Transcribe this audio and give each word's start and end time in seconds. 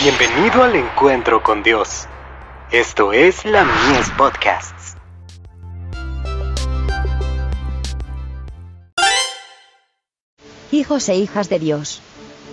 Bienvenido 0.00 0.62
al 0.62 0.76
encuentro 0.76 1.42
con 1.42 1.64
Dios. 1.64 2.06
Esto 2.70 3.12
es 3.12 3.44
la 3.44 3.64
Mies 3.64 4.08
Podcasts. 4.16 4.94
Hijos 10.70 11.08
e 11.08 11.16
hijas 11.16 11.48
de 11.48 11.58
Dios. 11.58 12.00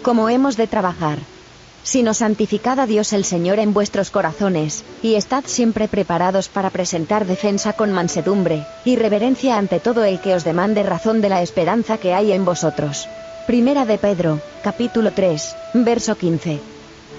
¿Cómo 0.02 0.27
hemos 0.29 0.57
de 0.57 0.66
trabajar? 0.66 1.20
Sino 1.84 2.16
santificad 2.16 2.79
a 2.79 2.88
Dios 2.88 3.13
el 3.13 3.23
Señor 3.23 3.59
en 3.59 3.75
vuestros 3.75 4.09
corazones, 4.09 4.84
y 5.04 5.14
estad 5.14 5.43
siempre 5.46 5.88
preparados 5.88 6.50
para 6.50 6.71
presentar 6.71 7.27
defensa 7.27 7.73
con 7.73 7.93
mansedumbre, 7.93 8.66
y 8.86 8.96
reverencia 8.96 9.59
ante 9.59 9.80
todo 9.80 10.04
el 10.04 10.20
que 10.20 10.34
os 10.34 10.43
demande 10.43 10.82
razón 10.82 11.21
de 11.21 11.30
la 11.30 11.43
esperanza 11.43 12.00
que 12.00 12.16
hay 12.16 12.32
en 12.32 12.43
vosotros. 12.43 13.07
Primera 13.46 13.86
de 13.86 14.00
Pedro, 14.00 14.39
capítulo 14.64 15.12
3, 15.12 15.55
verso 15.75 16.15
15. 16.18 16.75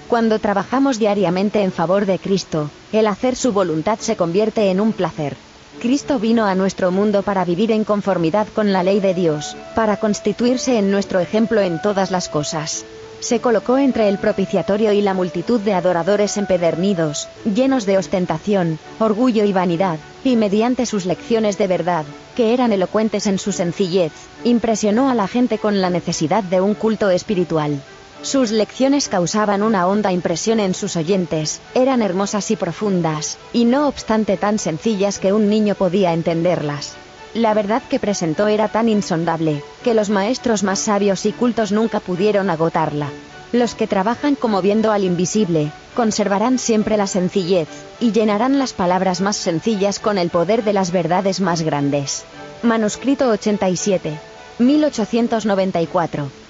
Cuando 0.09 0.39
trabajamos 0.39 1.01
diariamente 1.01 1.63
en 1.63 1.73
favor 1.73 2.07
de 2.07 2.21
Cristo, 2.21 2.71
el 2.93 3.09
hacer 3.09 3.35
su 3.35 3.53
voluntad 3.53 3.99
se 3.99 4.15
convierte 4.17 4.71
en 4.71 4.81
un 4.81 4.93
placer. 4.93 5.37
Cristo 5.81 6.21
vino 6.21 6.47
a 6.47 6.55
nuestro 6.55 6.93
mundo 6.93 7.23
para 7.23 7.45
vivir 7.45 7.73
en 7.73 7.83
conformidad 7.83 8.47
con 8.55 8.73
la 8.73 8.85
ley 8.85 9.01
de 9.01 9.15
Dios, 9.15 9.57
para 9.75 9.97
constituirse 9.97 10.79
en 10.79 10.93
nuestro 10.93 11.19
ejemplo 11.19 11.61
en 11.61 11.83
todas 11.83 12.13
las 12.13 12.29
cosas. 12.29 12.85
Se 13.19 13.41
colocó 13.41 13.79
entre 13.79 14.09
el 14.09 14.19
propiciatorio 14.19 14.93
y 14.93 15.03
la 15.03 15.13
multitud 15.13 15.61
de 15.61 15.75
adoradores 15.75 16.37
empedernidos, 16.37 17.29
llenos 17.45 17.85
de 17.85 17.99
ostentación, 17.99 18.79
orgullo 19.01 19.45
y 19.45 19.53
vanidad, 19.53 19.99
y 20.23 20.37
mediante 20.37 20.87
sus 20.87 21.05
lecciones 21.05 21.59
de 21.59 21.67
verdad, 21.67 22.05
que 22.37 22.55
eran 22.55 22.73
elocuentes 22.73 23.27
en 23.27 23.39
su 23.39 23.51
sencillez, 23.51 24.13
impresionó 24.45 25.11
a 25.11 25.15
la 25.15 25.27
gente 25.27 25.59
con 25.59 25.81
la 25.81 25.91
necesidad 25.91 26.45
de 26.45 26.61
un 26.61 26.75
culto 26.75 27.11
espiritual. 27.11 27.83
Sus 28.23 28.51
lecciones 28.51 29.09
causaban 29.09 29.63
una 29.63 29.87
honda 29.87 30.11
impresión 30.11 30.59
en 30.59 30.75
sus 30.75 30.97
oyentes, 30.97 31.61
eran 31.75 32.03
hermosas 32.03 32.51
y 32.51 32.57
profundas, 32.57 33.39
y 33.53 33.65
no 33.65 33.87
obstante 33.87 34.37
tan 34.37 34.59
sencillas 34.59 35.19
que 35.19 35.33
un 35.33 35.49
niño 35.49 35.75
podía 35.75 36.13
entenderlas. 36.13 36.97
La 37.35 37.55
verdad 37.55 37.83
que 37.89 38.01
presentó 38.01 38.49
era 38.49 38.69
tan 38.69 38.89
insondable, 38.89 39.63
que 39.85 39.95
los 39.95 40.09
maestros 40.09 40.63
más 40.63 40.79
sabios 40.79 41.27
y 41.27 41.33
cultos 41.33 41.71
nunca 41.71 42.01
pudieron 42.01 42.49
agotarla. 42.49 43.11
Los 43.53 43.75
que 43.75 43.87
trabajan 43.87 44.35
como 44.35 44.63
viendo 44.63 44.91
al 44.91 45.05
invisible, 45.05 45.71
conservarán 45.95 46.59
siempre 46.59 46.97
la 46.97 47.07
sencillez, 47.07 47.69
y 48.01 48.13
llenarán 48.13 48.59
las 48.59 48.73
palabras 48.73 49.21
más 49.21 49.37
sencillas 49.37 49.99
con 49.99 50.19
el 50.19 50.31
poder 50.31 50.65
de 50.65 50.73
las 50.73 50.91
verdades 50.91 51.41
más 51.41 51.63
grandes. 51.63 52.25
Manuscrito 52.63 53.29
87. 53.29 54.19
1894. 54.59 56.46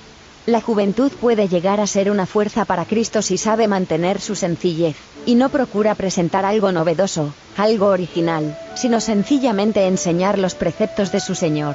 La 0.47 0.61
juventud 0.61 1.11
puede 1.11 1.49
llegar 1.49 1.81
a 1.81 1.89
ser 1.89 2.09
una 2.09 2.25
fuerza 2.25 2.65
para 2.65 2.85
Cristo 2.85 3.21
si 3.21 3.37
sabe 3.37 3.67
mantener 3.67 4.21
su 4.21 4.37
sencillez, 4.37 4.95
y 5.27 5.35
no 5.35 5.49
procura 5.49 5.97
presentar 5.97 6.45
algo 6.45 6.71
novedoso, 6.71 7.35
algo 7.57 7.87
original, 7.87 8.57
sino 8.77 9.01
sencillamente 9.01 9.89
enseñar 9.89 10.39
los 10.39 10.55
preceptos 10.55 11.11
de 11.11 11.19
su 11.19 11.35
Señor. 11.35 11.75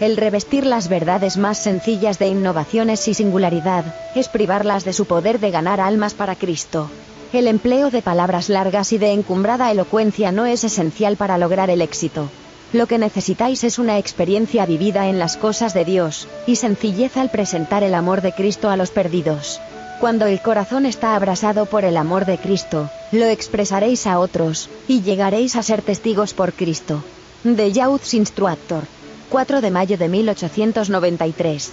El 0.00 0.18
revestir 0.18 0.66
las 0.66 0.88
verdades 0.88 1.38
más 1.38 1.56
sencillas 1.56 2.18
de 2.18 2.28
innovaciones 2.28 3.08
y 3.08 3.14
singularidad, 3.14 3.86
es 4.14 4.28
privarlas 4.28 4.84
de 4.84 4.92
su 4.92 5.06
poder 5.06 5.40
de 5.40 5.50
ganar 5.50 5.80
almas 5.80 6.12
para 6.12 6.34
Cristo. 6.34 6.90
El 7.32 7.46
empleo 7.46 7.90
de 7.90 8.02
palabras 8.02 8.50
largas 8.50 8.92
y 8.92 8.98
de 8.98 9.12
encumbrada 9.12 9.70
elocuencia 9.70 10.30
no 10.30 10.44
es 10.44 10.62
esencial 10.62 11.16
para 11.16 11.38
lograr 11.38 11.70
el 11.70 11.80
éxito. 11.80 12.28
Lo 12.72 12.86
que 12.86 12.98
necesitáis 12.98 13.64
es 13.64 13.80
una 13.80 13.98
experiencia 13.98 14.64
vivida 14.64 15.08
en 15.08 15.18
las 15.18 15.36
cosas 15.36 15.74
de 15.74 15.84
Dios, 15.84 16.28
y 16.46 16.54
sencillez 16.54 17.16
al 17.16 17.28
presentar 17.28 17.82
el 17.82 17.94
amor 17.94 18.20
de 18.20 18.32
Cristo 18.32 18.70
a 18.70 18.76
los 18.76 18.90
perdidos. 18.90 19.60
Cuando 19.98 20.26
el 20.26 20.40
corazón 20.40 20.86
está 20.86 21.16
abrasado 21.16 21.66
por 21.66 21.84
el 21.84 21.96
amor 21.96 22.26
de 22.26 22.38
Cristo, 22.38 22.88
lo 23.10 23.26
expresaréis 23.26 24.06
a 24.06 24.20
otros, 24.20 24.70
y 24.86 25.02
llegaréis 25.02 25.56
a 25.56 25.64
ser 25.64 25.82
testigos 25.82 26.32
por 26.32 26.52
Cristo. 26.52 27.02
De 27.42 27.72
Youth 27.72 28.14
Instructor. 28.14 28.84
4 29.30 29.60
de 29.60 29.70
mayo 29.70 29.98
de 29.98 30.08
1893. 30.08 31.72